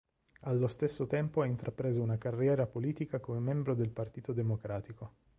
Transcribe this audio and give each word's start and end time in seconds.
Allo 0.45 0.65
stesso 0.67 1.05
tempo 1.05 1.41
ha 1.41 1.45
intrapreso 1.45 2.01
una 2.01 2.17
carriera 2.17 2.65
politica 2.65 3.19
come 3.19 3.37
membro 3.37 3.75
del 3.75 3.91
Partito 3.91 4.33
Democratico. 4.33 5.13